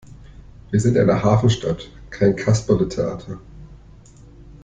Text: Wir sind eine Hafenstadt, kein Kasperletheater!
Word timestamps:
Wir 0.71 0.79
sind 0.79 0.97
eine 0.97 1.21
Hafenstadt, 1.23 1.87
kein 2.09 2.35
Kasperletheater! 2.35 3.39